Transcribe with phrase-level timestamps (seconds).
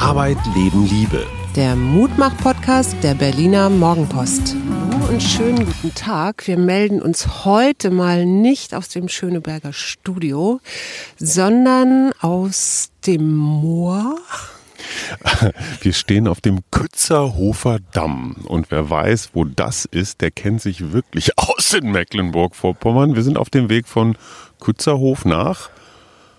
[0.00, 1.26] Arbeit, Leben, Liebe.
[1.54, 4.56] Der Mutmach-Podcast der Berliner Morgenpost.
[4.90, 6.46] Hallo und schönen guten Tag.
[6.46, 10.60] Wir melden uns heute mal nicht aus dem Schöneberger Studio,
[11.18, 14.16] sondern aus dem Moor.
[15.82, 18.36] Wir stehen auf dem Kützerhofer Damm.
[18.48, 23.16] Und wer weiß, wo das ist, der kennt sich wirklich aus in Mecklenburg-Vorpommern.
[23.16, 24.16] Wir sind auf dem Weg von
[24.60, 25.68] Kützerhof nach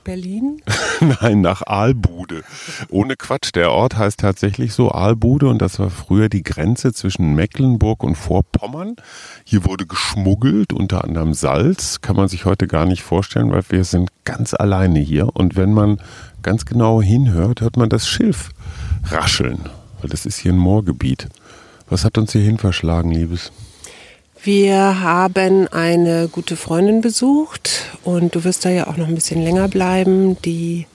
[0.04, 0.62] Berlin?
[1.22, 2.44] Nein, nach Aalbude.
[2.90, 7.34] Ohne Quatsch, der Ort heißt tatsächlich so Aalbude und das war früher die Grenze zwischen
[7.34, 8.96] Mecklenburg und Vorpommern.
[9.44, 13.84] Hier wurde geschmuggelt, unter anderem Salz, kann man sich heute gar nicht vorstellen, weil wir
[13.84, 16.02] sind ganz alleine hier und wenn man
[16.42, 18.50] ganz genau hinhört, hört man das Schilf
[19.06, 19.70] rascheln,
[20.02, 21.30] weil das ist hier ein Moorgebiet.
[21.90, 23.52] Was hat uns hierhin verschlagen, Liebes?
[24.44, 29.44] Wir haben eine gute Freundin besucht und du wirst da ja auch noch ein bisschen
[29.44, 30.88] länger bleiben, die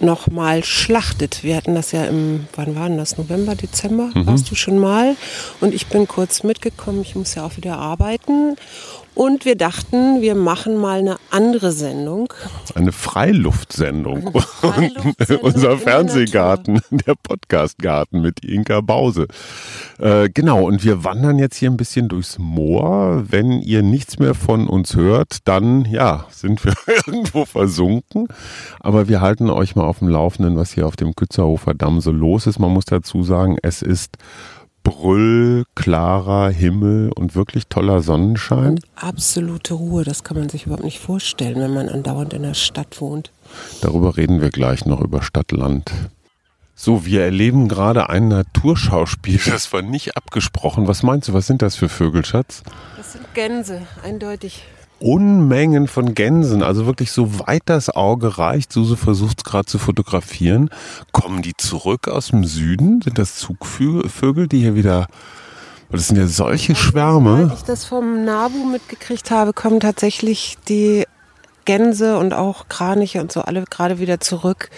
[0.00, 1.42] noch mal schlachtet.
[1.42, 3.18] Wir hatten das ja im, wann war denn das?
[3.18, 4.10] November, Dezember?
[4.14, 4.26] Mhm.
[4.26, 5.16] Warst du schon mal?
[5.60, 7.02] Und ich bin kurz mitgekommen.
[7.02, 8.56] Ich muss ja auch wieder arbeiten.
[9.16, 12.30] Und wir dachten, wir machen mal eine andere Sendung.
[12.74, 14.26] Eine Freiluftsendung.
[14.26, 19.26] Eine Freiluftsendung Unser Fernsehgarten, der Podcastgarten mit Inka Bause.
[19.98, 23.24] Äh, genau, und wir wandern jetzt hier ein bisschen durchs Moor.
[23.26, 26.74] Wenn ihr nichts mehr von uns hört, dann ja, sind wir
[27.06, 28.28] irgendwo versunken.
[28.80, 32.12] Aber wir halten euch mal auf dem Laufenden, was hier auf dem Kützerhofer Damm so
[32.12, 32.58] los ist.
[32.58, 34.18] Man muss dazu sagen, es ist
[34.86, 38.74] brüllklarer Himmel und wirklich toller Sonnenschein.
[38.74, 42.54] Und absolute Ruhe, das kann man sich überhaupt nicht vorstellen, wenn man andauernd in der
[42.54, 43.32] Stadt wohnt.
[43.80, 45.90] Darüber reden wir gleich noch über Stadt-Land.
[46.76, 50.86] So, wir erleben gerade ein Naturschauspiel, das war nicht abgesprochen.
[50.86, 52.62] Was meinst du, was sind das für Vögel, Schatz?
[52.96, 54.62] Das sind Gänse, eindeutig.
[54.98, 58.72] Unmengen von Gänsen, also wirklich so weit das Auge reicht.
[58.72, 60.70] Suse versucht es gerade zu fotografieren.
[61.12, 63.02] Kommen die zurück aus dem Süden?
[63.02, 65.06] Sind das Zugvögel, die hier wieder
[65.90, 67.48] das sind ja solche Schwärme.
[67.50, 71.04] Als ich das vom Nabu mitgekriegt habe, kommen tatsächlich die
[71.64, 74.70] Gänse und auch Kraniche und so alle gerade wieder zurück.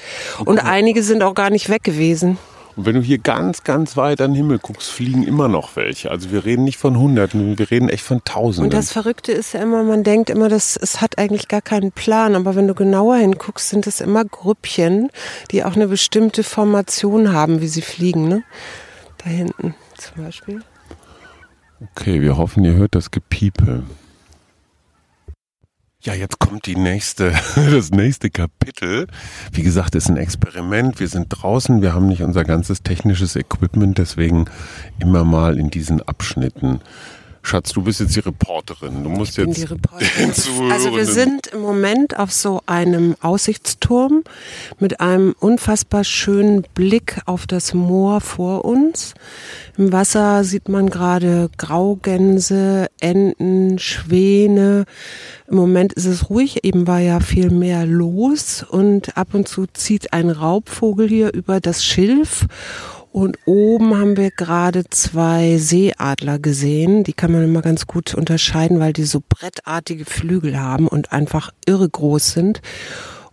[0.45, 2.39] Und einige sind auch gar nicht weg gewesen.
[2.79, 6.13] Und wenn du hier ganz, ganz weit an den Himmel guckst, fliegen immer noch welche.
[6.13, 8.67] Also wir reden nicht von Hunderten, wir reden echt von Tausenden.
[8.67, 11.91] Und das Verrückte ist ja immer, man denkt immer, dass es hat eigentlich gar keinen
[11.91, 12.37] Plan.
[12.37, 15.11] Aber wenn du genauer hinguckst, sind es immer Grüppchen,
[15.51, 18.29] die auch eine bestimmte Formation haben, wie sie fliegen.
[18.29, 18.45] Ne?
[19.25, 20.63] Da hinten zum Beispiel.
[21.97, 23.83] Okay, wir hoffen, ihr hört das Gepiepe.
[26.09, 29.09] Ja, jetzt kommt die nächste, das nächste Kapitel.
[29.53, 31.01] Wie gesagt, ist ein Experiment.
[31.01, 34.47] Wir sind draußen, wir haben nicht unser ganzes technisches Equipment, deswegen
[34.99, 36.81] immer mal in diesen Abschnitten
[37.43, 39.03] Schatz, du bist jetzt die Reporterin.
[39.03, 39.57] Du musst ich jetzt.
[39.57, 40.33] die Reporterin.
[40.71, 44.25] also wir sind im Moment auf so einem Aussichtsturm
[44.79, 49.15] mit einem unfassbar schönen Blick auf das Moor vor uns.
[49.77, 54.85] Im Wasser sieht man gerade Graugänse, Enten, Schwäne.
[55.47, 59.67] Im Moment ist es ruhig, eben war ja viel mehr los und ab und zu
[59.67, 62.47] zieht ein Raubvogel hier über das Schilf
[63.11, 67.05] und oben haben wir gerade zwei Seeadler gesehen.
[67.05, 71.51] Die kann man immer ganz gut unterscheiden, weil die so brettartige Flügel haben und einfach
[71.67, 72.61] irre groß sind.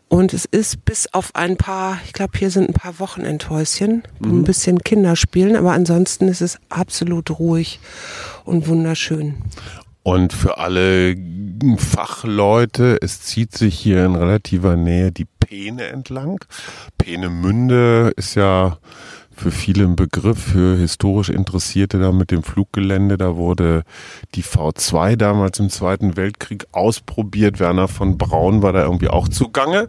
[0.07, 4.29] Und es ist bis auf ein paar, ich glaube, hier sind ein paar Wochenendhäuschen, wo
[4.29, 4.41] mhm.
[4.41, 7.79] ein bisschen Kinder spielen, aber ansonsten ist es absolut ruhig
[8.45, 9.35] und wunderschön.
[10.03, 11.15] Und für alle
[11.77, 16.39] Fachleute, es zieht sich hier in relativer Nähe die Peene entlang.
[16.99, 18.77] Peenemünde ist ja
[19.35, 23.17] für viele ein Begriff, für historisch Interessierte da mit dem Fluggelände.
[23.17, 23.83] Da wurde
[24.33, 27.59] die V2 damals im Zweiten Weltkrieg ausprobiert.
[27.59, 29.87] Werner von Braun war da irgendwie auch zugange.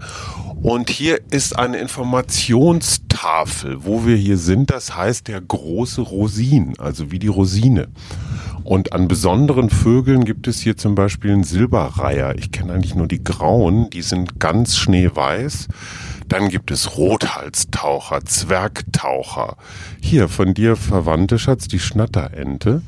[0.63, 4.71] Und hier ist eine Informationstafel, wo wir hier sind.
[4.71, 7.89] Das heißt der große Rosin, also wie die Rosine.
[8.67, 12.35] Und an besonderen Vögeln gibt es hier zum Beispiel einen Silberreiher.
[12.37, 15.69] Ich kenne eigentlich nur die grauen, die sind ganz schneeweiß.
[16.29, 19.57] Dann gibt es Rothalstaucher, Zwergtaucher.
[20.01, 22.83] Hier von dir verwandte Schatz, die Schnatterente.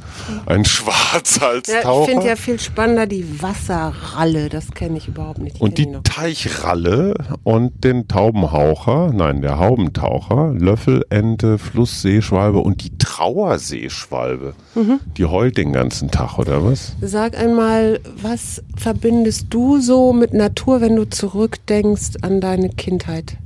[0.46, 1.84] Ein Schwarzhalstaucher.
[1.84, 4.48] Ja, ich finde ja viel spannender die Wasserralle.
[4.48, 5.58] Das kenne ich überhaupt nicht.
[5.58, 7.14] Die und die Teichralle
[7.44, 14.54] und den Taubenhaucher, nein, der Haubentaucher, Löffelente, Flussseeschwalbe und die Trauerseeschwalbe.
[14.74, 14.98] Mhm.
[15.16, 16.92] Die heult den ganzen Tag, oder was?
[17.00, 23.36] Sag einmal, was verbindest du so mit Natur, wenn du zurückdenkst an deine Kindheit?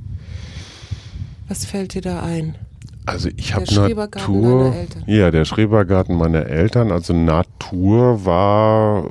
[1.47, 2.55] Was fällt dir da ein?
[3.05, 4.73] Also ich habe Natur.
[5.07, 6.91] Ja, der Schrebergarten meiner Eltern.
[6.91, 9.03] Also Natur war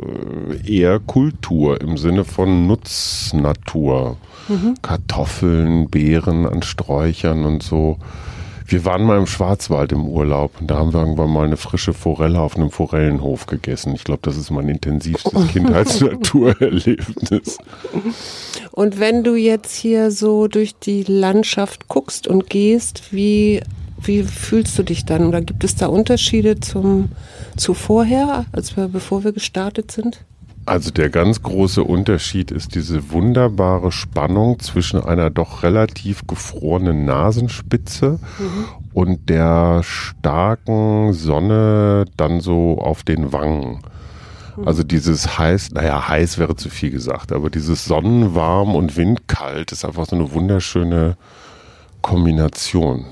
[0.49, 4.17] äh, eher Kultur im Sinne von Nutznatur.
[4.49, 4.75] Mhm.
[4.81, 7.99] Kartoffeln, Beeren an Sträuchern und so.
[8.73, 11.93] Wir waren mal im Schwarzwald im Urlaub und da haben wir irgendwann mal eine frische
[11.93, 13.95] Forelle auf einem Forellenhof gegessen.
[13.95, 17.59] Ich glaube, das ist mein intensivstes Kindheitsnaturerlebnis.
[18.71, 23.61] Und wenn du jetzt hier so durch die Landschaft guckst und gehst, wie,
[24.01, 25.27] wie fühlst du dich dann?
[25.27, 27.11] Oder gibt es da Unterschiede zum,
[27.59, 30.25] zu vorher, als wir, bevor wir gestartet sind?
[30.65, 38.21] Also der ganz große Unterschied ist diese wunderbare Spannung zwischen einer doch relativ gefrorenen Nasenspitze
[38.39, 38.65] mhm.
[38.93, 43.81] und der starken Sonne dann so auf den Wangen.
[44.57, 44.69] Mhm.
[44.69, 49.85] Also dieses heiß, naja, heiß wäre zu viel gesagt, aber dieses Sonnenwarm und Windkalt ist
[49.85, 51.17] einfach so eine wunderschöne
[52.03, 53.07] Kombination.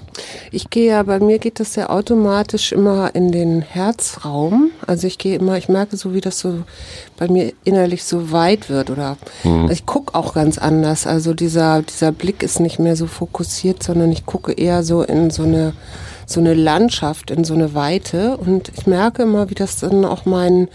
[0.50, 4.70] Ich gehe ja, bei mir geht das ja automatisch immer in den Herzraum.
[4.86, 6.64] Also ich gehe immer, ich merke so, wie das so
[7.16, 9.62] bei mir innerlich so weit wird oder mhm.
[9.62, 11.06] also ich gucke auch ganz anders.
[11.06, 15.30] Also dieser, dieser Blick ist nicht mehr so fokussiert, sondern ich gucke eher so in
[15.30, 15.72] so eine
[16.30, 20.26] so eine Landschaft, in so eine Weite und ich merke immer, wie das dann auch
[20.26, 20.68] meinen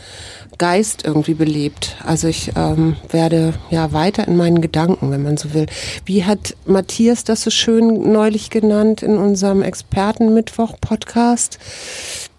[0.58, 1.98] Geist irgendwie belebt.
[2.04, 5.66] Also ich ähm, werde ja weiter in meinen Gedanken, wenn man so will.
[6.06, 11.60] Wie hat Matthias das so schön neulich genannt in unserem Expertenmittwoch-Podcast?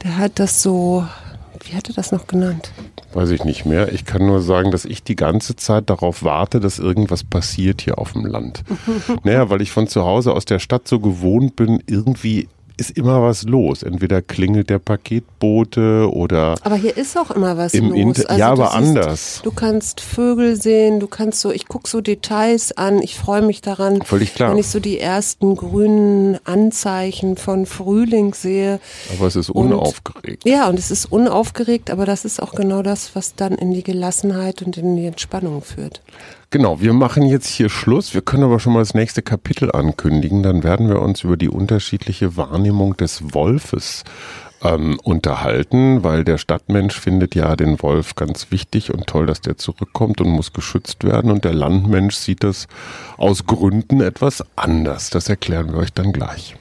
[0.02, 1.06] Der hat das so,
[1.64, 2.70] wie hat er das noch genannt?
[3.12, 3.92] Weiß ich nicht mehr.
[3.92, 7.98] Ich kann nur sagen, dass ich die ganze Zeit darauf warte, dass irgendwas passiert hier
[7.98, 8.62] auf dem Land.
[9.24, 13.22] naja, weil ich von zu Hause aus der Stadt so gewohnt bin, irgendwie ist immer
[13.22, 13.82] was los.
[13.82, 16.56] Entweder klingelt der Paketbote oder.
[16.62, 18.24] Aber hier ist auch immer was im los.
[18.26, 19.40] also ja, aber siehst, anders.
[19.42, 23.62] Du kannst Vögel sehen, du kannst so, ich gucke so Details an, ich freue mich
[23.62, 24.50] daran, Völlig klar.
[24.50, 28.80] wenn ich so die ersten grünen Anzeichen von Frühling sehe.
[29.16, 30.44] Aber es ist unaufgeregt.
[30.44, 33.72] Und, ja, und es ist unaufgeregt, aber das ist auch genau das, was dann in
[33.72, 36.02] die Gelassenheit und in die Entspannung führt.
[36.50, 38.14] Genau, wir machen jetzt hier Schluss.
[38.14, 40.44] Wir können aber schon mal das nächste Kapitel ankündigen.
[40.44, 44.04] Dann werden wir uns über die unterschiedliche Wahrnehmung des Wolfes
[44.62, 49.58] ähm, unterhalten, weil der Stadtmensch findet ja den Wolf ganz wichtig und toll, dass der
[49.58, 51.32] zurückkommt und muss geschützt werden.
[51.32, 52.68] Und der Landmensch sieht das
[53.16, 55.10] aus Gründen etwas anders.
[55.10, 56.56] Das erklären wir euch dann gleich.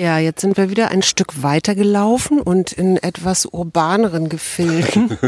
[0.00, 5.18] Ja, jetzt sind wir wieder ein Stück weiter gelaufen und in etwas urbaneren Gefilden,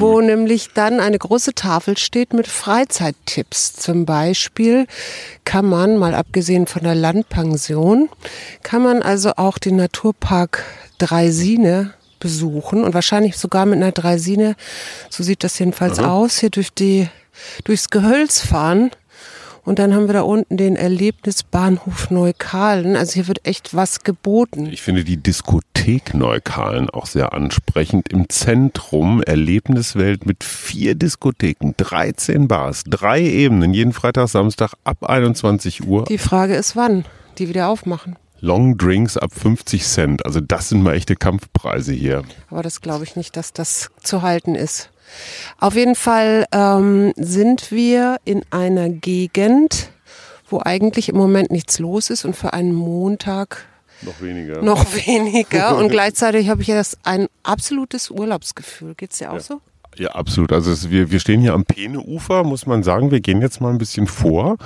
[0.00, 3.74] wo nämlich dann eine große Tafel steht mit Freizeittipps.
[3.74, 4.88] Zum Beispiel
[5.44, 8.08] kann man, mal abgesehen von der Landpension,
[8.64, 10.64] kann man also auch den Naturpark
[10.98, 14.56] Dreisine besuchen und wahrscheinlich sogar mit einer Dreisine,
[15.08, 16.10] so sieht das jedenfalls Aha.
[16.10, 17.08] aus, hier durch die,
[17.62, 18.90] durchs Gehölz fahren
[19.64, 22.96] und dann haben wir da unten den Erlebnisbahnhof Neukalen.
[22.96, 24.66] Also hier wird echt was geboten.
[24.66, 28.08] Ich finde die Diskothek Neukalen auch sehr ansprechend.
[28.08, 35.86] Im Zentrum Erlebniswelt mit vier Diskotheken, 13 Bars, drei Ebenen, jeden Freitag, Samstag ab 21
[35.86, 36.04] Uhr.
[36.06, 37.04] Die Frage ist, wann
[37.38, 38.16] die wieder aufmachen.
[38.40, 40.26] Long Drinks ab 50 Cent.
[40.26, 42.24] Also das sind mal echte Kampfpreise hier.
[42.50, 44.90] Aber das glaube ich nicht, dass das zu halten ist.
[45.58, 49.90] Auf jeden Fall ähm, sind wir in einer Gegend,
[50.48, 53.66] wo eigentlich im Moment nichts los ist und für einen Montag
[54.02, 54.62] noch weniger.
[54.62, 55.76] Noch weniger.
[55.76, 58.94] Und gleichzeitig habe ich ja das ein absolutes Urlaubsgefühl.
[58.96, 59.40] Geht's dir auch ja.
[59.40, 59.60] so?
[59.96, 60.52] Ja, absolut.
[60.52, 63.10] Also es, wir, wir stehen hier am Peeneufer, muss man sagen.
[63.10, 64.56] Wir gehen jetzt mal ein bisschen vor.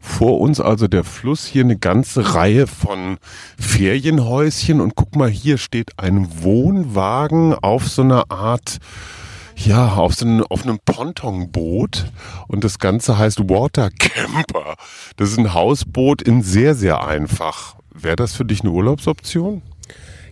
[0.00, 3.18] Vor uns also der Fluss, hier eine ganze Reihe von
[3.58, 4.80] Ferienhäuschen.
[4.80, 8.78] Und guck mal, hier steht ein Wohnwagen auf so einer Art
[9.64, 12.10] ja, auf, so einem, auf einem Pontonboot
[12.48, 14.76] und das Ganze heißt Water Camper.
[15.16, 17.76] Das ist ein Hausboot in sehr, sehr einfach.
[17.92, 19.62] Wäre das für dich eine Urlaubsoption?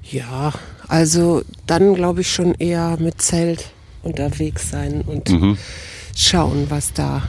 [0.02, 0.52] Ja,
[0.87, 5.58] also dann glaube ich schon eher mit Zelt unterwegs sein und mhm.
[6.16, 7.23] schauen, was da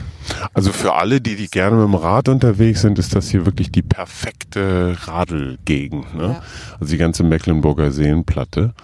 [0.54, 3.70] also für alle, die, die gerne mit dem Rad unterwegs sind, ist das hier wirklich
[3.70, 6.14] die perfekte Radelgegend.
[6.14, 6.22] Ne?
[6.22, 6.42] Ja.
[6.80, 8.74] Also die ganze Mecklenburger Seenplatte.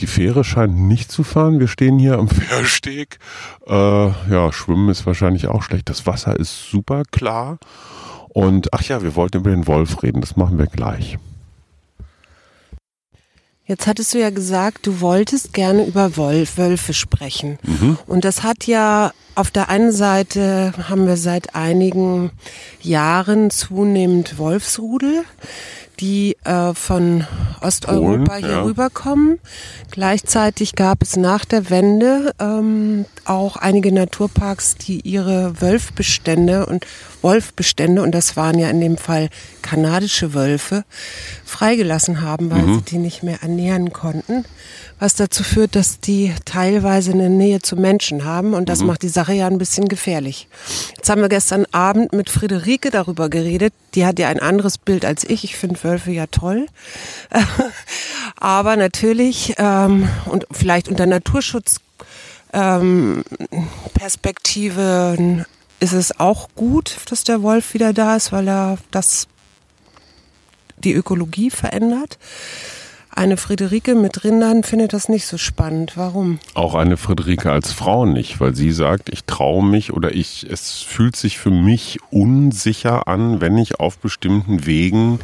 [0.00, 1.60] Die Fähre scheint nicht zu fahren.
[1.60, 3.18] Wir stehen hier am Fährsteg.
[3.66, 5.88] Äh, ja, Schwimmen ist wahrscheinlich auch schlecht.
[5.88, 7.58] Das Wasser ist super klar.
[8.28, 10.20] Und ach ja, wir wollten über den Wolf reden.
[10.20, 11.18] Das machen wir gleich.
[13.66, 17.58] Jetzt hattest du ja gesagt, du wolltest gerne über Wolf, Wölfe sprechen.
[17.62, 17.96] Mhm.
[18.06, 22.30] Und das hat ja auf der einen Seite haben wir seit einigen
[22.80, 25.24] Jahren zunehmend Wolfsrudel,
[26.00, 27.26] die äh, von
[27.60, 28.62] Osteuropa hier ja.
[28.62, 29.38] rüberkommen.
[29.90, 36.86] Gleichzeitig gab es nach der Wende ähm, auch einige Naturparks, die ihre Wölfbestände und
[37.22, 39.30] Wolfbestände, und das waren ja in dem Fall
[39.62, 40.84] kanadische Wölfe,
[41.44, 42.74] freigelassen haben, weil mhm.
[42.74, 44.44] sie die nicht mehr ernähren konnten.
[44.98, 48.86] Was dazu führt, dass die teilweise eine Nähe zu Menschen haben und das mhm.
[48.86, 50.48] macht die Sache ja ein bisschen gefährlich.
[50.96, 53.74] Jetzt haben wir gestern Abend mit Friederike darüber geredet.
[53.94, 55.44] Die hat ja ein anderes Bild als ich.
[55.44, 56.66] Ich finde Wölfe ja toll.
[58.36, 61.80] Aber natürlich ähm, und vielleicht unter Naturschutz
[62.52, 63.24] ähm,
[65.80, 69.26] ist es auch gut, dass der Wolf wieder da ist, weil er das
[70.78, 72.18] die Ökologie verändert.
[73.16, 75.92] Eine Friederike mit Rindern findet das nicht so spannend.
[75.94, 76.40] Warum?
[76.54, 80.82] Auch eine Friederike als Frau nicht, weil sie sagt, ich traue mich oder ich, es
[80.82, 85.20] fühlt sich für mich unsicher an, wenn ich auf bestimmten Wegen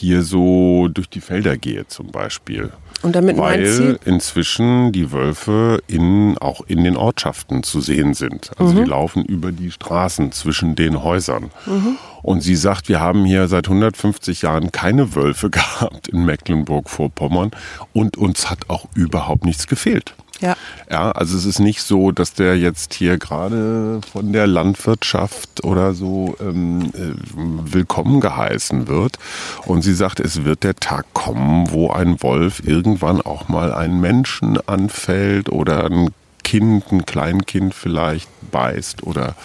[0.00, 2.70] hier so durch die Felder gehe zum Beispiel.
[3.02, 8.50] Und damit weil inzwischen die Wölfe in, auch in den Ortschaften zu sehen sind.
[8.58, 8.84] Also mhm.
[8.84, 11.50] die laufen über die Straßen zwischen den Häusern.
[11.64, 11.96] Mhm.
[12.22, 17.52] Und sie sagt, wir haben hier seit 150 Jahren keine Wölfe gehabt in Mecklenburg-Vorpommern
[17.94, 20.14] und uns hat auch überhaupt nichts gefehlt.
[20.40, 20.56] Ja.
[20.90, 25.94] Ja, also es ist nicht so, dass der jetzt hier gerade von der Landwirtschaft oder
[25.94, 29.18] so ähm, äh, willkommen geheißen wird.
[29.66, 34.00] Und sie sagt, es wird der Tag kommen, wo ein Wolf irgendwann auch mal einen
[34.00, 36.10] Menschen anfällt oder ein
[36.42, 39.36] Kind, ein Kleinkind vielleicht beißt oder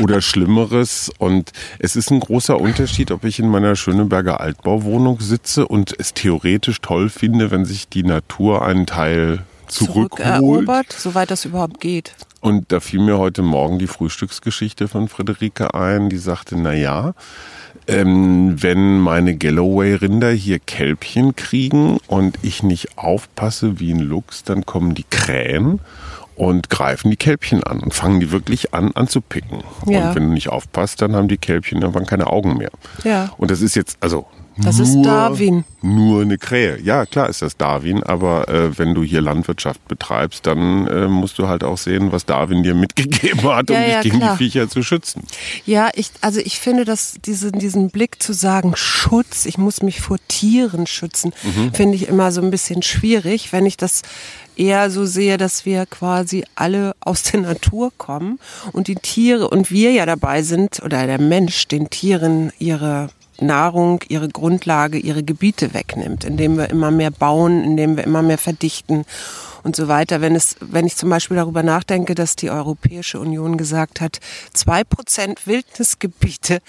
[0.00, 1.10] oder Schlimmeres.
[1.18, 6.14] Und es ist ein großer Unterschied, ob ich in meiner Schöneberger Altbauwohnung sitze und es
[6.14, 12.14] theoretisch toll finde, wenn sich die Natur einen Teil zurückerobert, soweit das überhaupt geht.
[12.40, 17.14] Und da fiel mir heute Morgen die Frühstücksgeschichte von Friederike ein, die sagte, na ja,
[17.88, 24.66] ähm, wenn meine Galloway-Rinder hier Kälbchen kriegen und ich nicht aufpasse wie ein Luchs, dann
[24.66, 25.80] kommen die Krähen
[26.36, 29.62] und greifen die Kälbchen an und fangen die wirklich an anzupicken.
[29.86, 30.08] Ja.
[30.08, 32.70] Und wenn du nicht aufpasst, dann haben die Kälbchen irgendwann keine Augen mehr.
[33.04, 33.30] Ja.
[33.38, 34.26] Und das ist jetzt, also
[34.58, 35.64] das nur, ist Darwin.
[35.82, 36.80] Nur eine Krähe.
[36.80, 41.38] Ja, klar ist das Darwin, aber äh, wenn du hier Landwirtschaft betreibst, dann äh, musst
[41.38, 44.36] du halt auch sehen, was Darwin dir mitgegeben hat, um ja, dich gegen klar.
[44.36, 45.22] die Viecher zu schützen.
[45.66, 50.00] Ja, ich, also ich finde, dass diesen, diesen Blick zu sagen, Schutz, ich muss mich
[50.00, 51.74] vor Tieren schützen, mhm.
[51.74, 54.02] finde ich immer so ein bisschen schwierig, wenn ich das
[54.56, 58.38] eher so sehe, dass wir quasi alle aus der Natur kommen
[58.72, 64.00] und die Tiere und wir ja dabei sind oder der Mensch den Tieren ihre Nahrung,
[64.08, 69.04] ihre Grundlage, ihre Gebiete wegnimmt, indem wir immer mehr bauen, indem wir immer mehr verdichten
[69.66, 70.20] und so weiter.
[70.20, 74.20] Wenn es, wenn ich zum Beispiel darüber nachdenke, dass die Europäische Union gesagt hat,
[74.54, 76.60] zwei Prozent Wildnisgebiete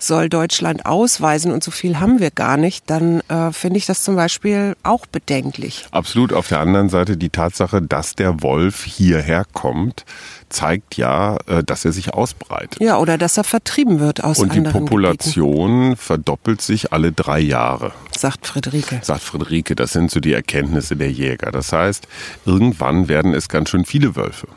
[0.00, 4.02] soll Deutschland ausweisen und so viel haben wir gar nicht, dann äh, finde ich das
[4.02, 5.86] zum Beispiel auch bedenklich.
[5.90, 6.32] Absolut.
[6.32, 10.06] Auf der anderen Seite die Tatsache, dass der Wolf hierher kommt,
[10.48, 12.80] zeigt ja, äh, dass er sich ausbreitet.
[12.80, 15.96] Ja, oder dass er vertrieben wird aus Und die Population Gebieten.
[15.96, 17.92] verdoppelt sich alle drei Jahre.
[18.16, 19.00] Sagt Friederike.
[19.02, 21.50] Sagt Friederike, das sind so die Erkenntnisse der Jäger.
[21.50, 22.06] Das heißt,
[22.44, 24.48] irgendwann werden es ganz schön viele Wölfe.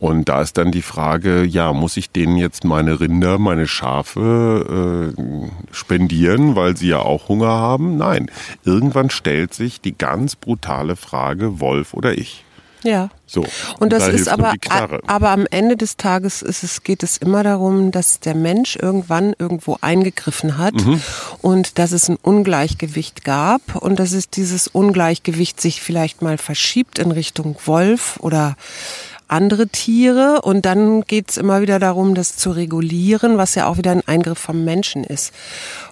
[0.00, 5.14] Und da ist dann die Frage, ja, muss ich denen jetzt meine Rinder, meine Schafe
[5.16, 5.20] äh,
[5.72, 7.96] spendieren, weil sie ja auch Hunger haben?
[7.96, 8.30] Nein.
[8.64, 12.44] Irgendwann stellt sich die ganz brutale Frage, Wolf oder ich.
[12.82, 13.10] Ja.
[13.26, 13.44] So.
[13.78, 14.54] Und das da ist aber,
[15.06, 19.34] aber am Ende des Tages ist es, geht es immer darum, dass der Mensch irgendwann
[19.38, 21.02] irgendwo eingegriffen hat mhm.
[21.42, 26.98] und dass es ein Ungleichgewicht gab und dass es dieses Ungleichgewicht sich vielleicht mal verschiebt
[26.98, 28.56] in Richtung Wolf oder
[29.28, 33.76] andere Tiere und dann geht es immer wieder darum, das zu regulieren, was ja auch
[33.76, 35.34] wieder ein Eingriff vom Menschen ist.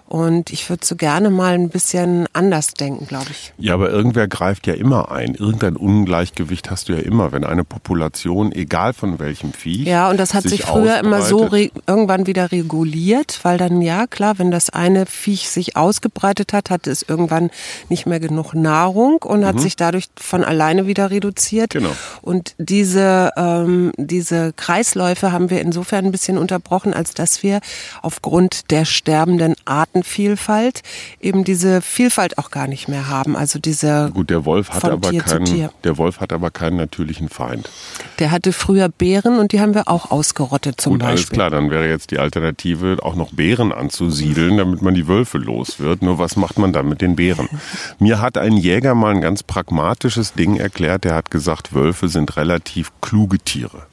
[0.08, 3.52] Und ich würde so gerne mal ein bisschen anders denken, glaube ich.
[3.58, 5.34] Ja, aber irgendwer greift ja immer ein.
[5.34, 9.82] Irgendein Ungleichgewicht hast du ja immer, wenn eine Population, egal von welchem Vieh.
[9.82, 11.50] Ja, und das hat sich, sich früher immer so
[11.86, 16.92] irgendwann wieder reguliert, weil dann, ja, klar, wenn das eine Viech sich ausgebreitet hat, hatte
[16.92, 17.50] es irgendwann
[17.88, 19.60] nicht mehr genug Nahrung und hat mhm.
[19.60, 21.70] sich dadurch von alleine wieder reduziert.
[21.70, 21.90] Genau.
[22.22, 27.60] Und diese, ähm, diese Kreisläufe haben wir insofern ein bisschen unterbrochen, als dass wir
[28.02, 30.82] aufgrund der sterbenden Arten Artenvielfalt
[31.20, 33.36] eben diese Vielfalt auch gar nicht mehr haben.
[33.36, 37.70] Also diese Gut, der Wolf hat aber keinen, der Wolf hat aber keinen natürlichen Feind.
[38.18, 41.16] Der hatte früher Bären und die haben wir auch ausgerottet zum Gut, Beispiel.
[41.16, 45.38] Alles klar, dann wäre jetzt die Alternative auch noch Bären anzusiedeln, damit man die Wölfe
[45.38, 46.02] los wird.
[46.02, 47.48] Nur was macht man dann mit den Bären?
[47.98, 51.04] Mir hat ein Jäger mal ein ganz pragmatisches Ding erklärt.
[51.04, 53.86] Der hat gesagt, Wölfe sind relativ kluge Tiere.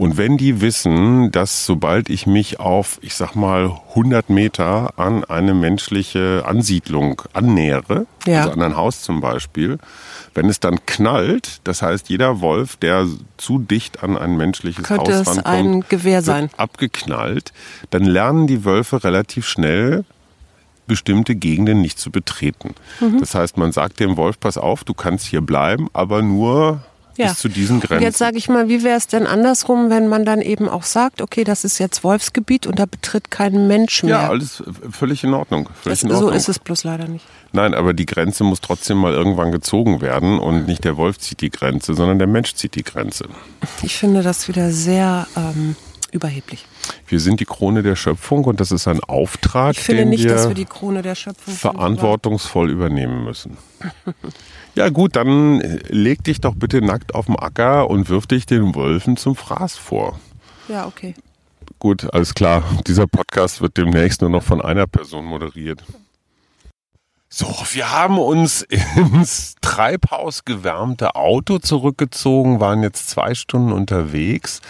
[0.00, 5.24] Und wenn die wissen, dass sobald ich mich auf, ich sag mal, 100 Meter an
[5.24, 8.38] eine menschliche Ansiedlung annähere, ja.
[8.38, 9.76] also an ein Haus zum Beispiel,
[10.32, 15.18] wenn es dann knallt, das heißt, jeder Wolf, der zu dicht an ein menschliches Könnte
[15.18, 16.48] Haus rankommt, ein Gewehr sein.
[16.56, 17.52] abgeknallt,
[17.90, 20.06] dann lernen die Wölfe relativ schnell,
[20.86, 22.74] bestimmte Gegenden nicht zu betreten.
[23.00, 23.20] Mhm.
[23.20, 26.80] Das heißt, man sagt dem Wolf, pass auf, du kannst hier bleiben, aber nur
[27.20, 27.28] ja.
[27.28, 27.98] bis zu diesen Grenzen.
[27.98, 30.82] Und jetzt sage ich mal, wie wäre es denn andersrum, wenn man dann eben auch
[30.82, 34.16] sagt, okay, das ist jetzt Wolfsgebiet und da betritt kein Mensch mehr?
[34.16, 35.68] Ja, alles völlig in Ordnung.
[35.82, 36.30] Völlig das, in Ordnung.
[36.30, 37.24] So ist es bloß leider nicht.
[37.52, 41.40] Nein, aber die Grenze muss trotzdem mal irgendwann gezogen werden und nicht der Wolf zieht
[41.40, 43.26] die Grenze, sondern der Mensch zieht die Grenze.
[43.82, 45.74] Ich finde das wieder sehr ähm,
[46.12, 46.66] überheblich.
[47.06, 50.24] Wir sind die Krone der Schöpfung und das ist ein Auftrag, ich finde den nicht,
[50.24, 53.56] wir, dass wir die Krone der Schöpfung verantwortungsvoll übernehmen müssen.
[54.76, 58.74] Ja gut, dann leg dich doch bitte nackt auf dem Acker und wirf dich den
[58.76, 60.20] Wölfen zum Fraß vor.
[60.68, 61.14] Ja, okay.
[61.80, 62.62] Gut, alles klar.
[62.86, 65.82] Dieser Podcast wird demnächst nur noch von einer Person moderiert.
[67.32, 68.62] So, wir haben uns
[68.96, 74.60] ins Treibhaus gewärmte Auto zurückgezogen, waren jetzt zwei Stunden unterwegs.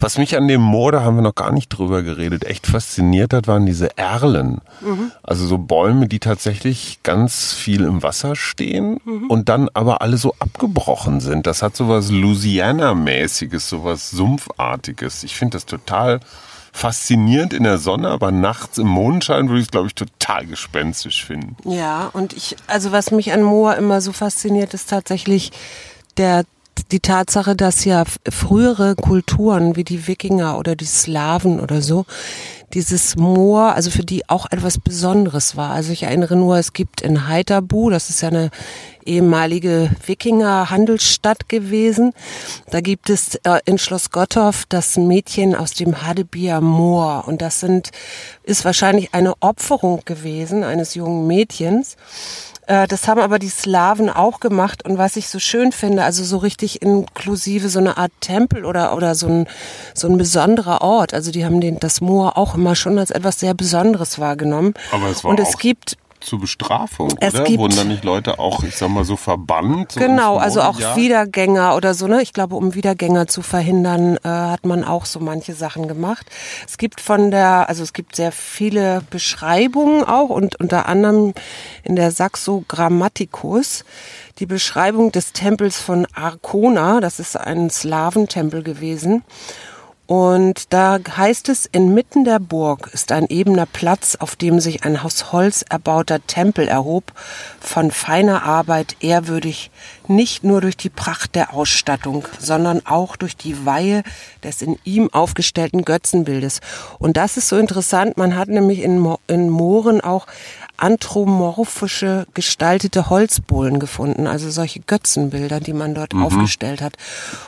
[0.00, 3.32] Was mich an dem Moor, da haben wir noch gar nicht drüber geredet, echt fasziniert
[3.32, 4.60] hat, waren diese Erlen.
[4.80, 5.12] Mhm.
[5.22, 9.28] Also so Bäume, die tatsächlich ganz viel im Wasser stehen mhm.
[9.28, 11.46] und dann aber alle so abgebrochen sind.
[11.46, 15.22] Das hat so was Louisiana-mäßiges, so was Sumpfartiges.
[15.22, 16.18] Ich finde das total
[16.72, 21.24] faszinierend in der Sonne, aber nachts im Mondschein würde ich es, glaube ich, total gespenstisch
[21.24, 21.56] finden.
[21.68, 25.52] Ja, und ich, also was mich an Moor immer so fasziniert, ist tatsächlich
[26.16, 26.44] der
[26.92, 32.06] die Tatsache, dass ja frühere Kulturen wie die Wikinger oder die Slawen oder so,
[32.74, 35.70] dieses Moor, also für die auch etwas Besonderes war.
[35.70, 38.50] Also ich erinnere nur, es gibt in Heiterbu, das ist ja eine
[39.04, 42.12] ehemalige Wikinger-Handelsstadt gewesen.
[42.70, 47.24] Da gibt es äh, in Schloss Gottorf das Mädchen aus dem Hadebier Moor.
[47.26, 47.90] Und das sind,
[48.44, 51.96] ist wahrscheinlich eine Opferung gewesen eines jungen Mädchens.
[52.70, 56.22] Äh, das haben aber die Slawen auch gemacht und was ich so schön finde, also
[56.22, 59.48] so richtig inklusive so eine Art Tempel oder oder so ein
[59.92, 61.12] so ein besonderer Ort.
[61.12, 64.74] Also die haben den das Moor auch immer schon als etwas sehr Besonderes wahrgenommen.
[64.92, 67.44] Aber es war und es gibt zur Bestrafung, es oder?
[67.44, 69.92] Gibt, Wurden dann nicht Leute auch, ich sag mal, so verbannt?
[69.92, 70.96] So genau, also auch Jahr?
[70.96, 72.22] Wiedergänger oder so, ne?
[72.22, 76.26] Ich glaube, um Wiedergänger zu verhindern, äh, hat man auch so manche Sachen gemacht.
[76.66, 81.34] Es gibt von der, also es gibt sehr viele Beschreibungen auch und unter anderem
[81.82, 83.84] in der Saxo Grammaticus
[84.38, 89.22] die Beschreibung des Tempels von Arkona, das ist ein Slawentempel gewesen.
[90.10, 94.96] Und da heißt es, inmitten der Burg ist ein ebener Platz, auf dem sich ein
[94.96, 97.12] aus Holz erbauter Tempel erhob,
[97.60, 99.70] von feiner Arbeit ehrwürdig,
[100.08, 104.02] nicht nur durch die Pracht der Ausstattung, sondern auch durch die Weihe
[104.42, 106.58] des in ihm aufgestellten Götzenbildes.
[106.98, 110.26] Und das ist so interessant, man hat nämlich in, Mo Mooren auch
[110.80, 116.22] anthropomorphische gestaltete Holzbohlen gefunden, also solche Götzenbilder, die man dort mhm.
[116.22, 116.94] aufgestellt hat.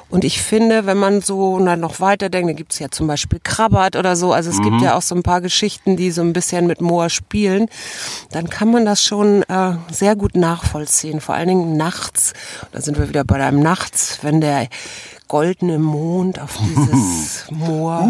[0.09, 3.97] Und ich finde, wenn man so dann noch weiterdenkt, da gibt's ja zum Beispiel Krabbert
[3.97, 4.65] oder so, also es mhm.
[4.65, 7.67] gibt ja auch so ein paar Geschichten, die so ein bisschen mit Moor spielen,
[8.31, 12.35] dann kann man das schon äh, sehr gut nachvollziehen, vor allen Dingen nachts.
[12.73, 14.69] Da sind wir wieder bei einem Nachts, wenn der
[15.33, 18.03] goldene Mond auf dieses Moor.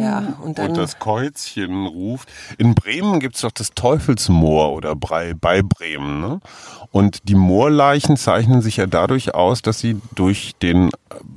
[0.00, 2.28] ja, und, dann und das Käuzchen ruft.
[2.58, 6.20] In Bremen gibt's doch das Teufelsmoor oder bei, bei Bremen.
[6.20, 6.40] Ne?
[6.90, 10.90] Und die Moorleichen zeichnen sich ja dadurch aus, dass sie durch den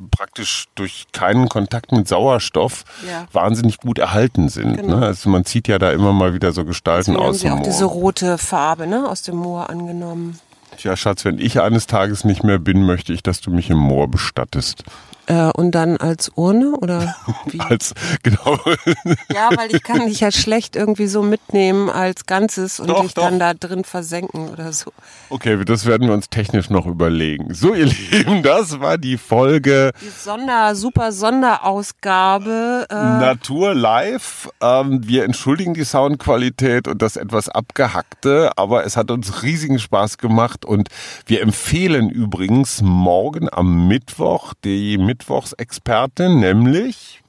[0.10, 3.28] praktisch durch keinen Kontakt mit Sauerstoff ja.
[3.32, 4.78] wahnsinnig gut erhalten sind.
[4.78, 4.98] Genau.
[4.98, 5.06] Ne?
[5.06, 7.64] Also man zieht ja da immer mal wieder so Gestalten Deswegen aus haben sie auch
[7.64, 10.40] diese rote Farbe ne, aus dem Moor angenommen.
[10.78, 13.78] Tja, Schatz, wenn ich eines Tages nicht mehr bin, möchte ich, dass du mich im
[13.78, 14.84] Moor bestattest.
[15.26, 17.60] Äh, und dann als Urne oder wie?
[17.60, 18.60] als, genau.
[19.34, 23.14] Ja, weil ich kann dich ja schlecht irgendwie so mitnehmen als Ganzes und doch, dich
[23.14, 23.24] doch.
[23.24, 24.92] dann da drin versenken oder so.
[25.30, 27.54] Okay, das werden wir uns technisch noch überlegen.
[27.54, 29.92] So, ihr Lieben, das war die Folge.
[30.02, 32.88] Die Sonder, super Sonderausgabe.
[32.90, 34.50] Äh Natur live.
[34.62, 40.18] Ähm, wir entschuldigen die Soundqualität und das etwas abgehackte, aber es hat uns riesigen Spaß
[40.18, 40.90] gemacht und
[41.26, 47.22] wir empfehlen übrigens morgen am Mittwoch die Mittwochsexpertin, nämlich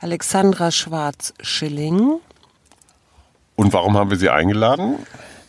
[0.00, 2.18] Alexandra Schwarz-Schilling.
[3.54, 4.96] Und warum haben wir sie eingeladen?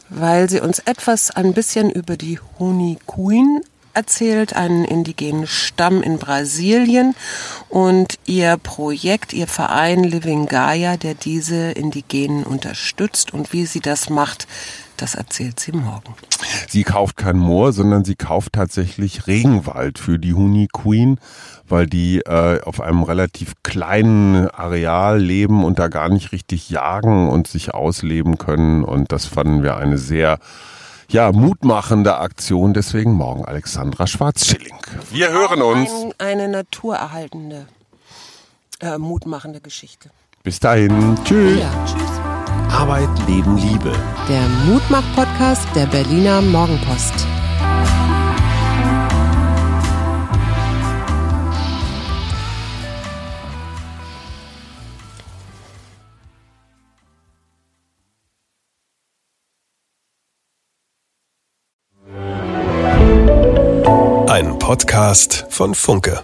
[0.09, 3.61] Weil sie uns etwas ein bisschen über die Honiguin
[3.95, 7.15] erzählt, einen indigenen Stamm in Brasilien
[7.69, 14.11] und ihr Projekt, ihr Verein Living Gaia, der diese Indigenen unterstützt und wie sie das
[14.11, 14.47] macht,
[15.03, 16.15] das erzählt sie morgen.
[16.69, 21.19] sie kauft kein Moor, sondern sie kauft tatsächlich Regenwald für die Huni Queen,
[21.67, 27.27] weil die äh, auf einem relativ kleinen Areal leben und da gar nicht richtig jagen
[27.29, 28.85] und sich ausleben können.
[28.85, 30.39] Und das fanden wir eine sehr
[31.09, 32.73] ja, mutmachende Aktion.
[32.73, 34.77] Deswegen morgen Alexandra Schwarzschilling.
[35.11, 35.89] Wir hören uns.
[35.91, 37.67] Ein, eine naturerhaltende,
[38.79, 40.11] äh, mutmachende Geschichte.
[40.43, 41.17] Bis dahin.
[41.25, 41.59] Tschüss.
[41.59, 42.32] Ja, tschüss.
[42.73, 43.93] Arbeit, Leben, Liebe.
[44.27, 47.13] Der Mutmach-Podcast der Berliner Morgenpost.
[64.27, 66.23] Ein Podcast von Funke.